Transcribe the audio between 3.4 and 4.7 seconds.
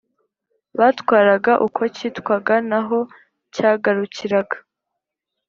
cyagarukiraga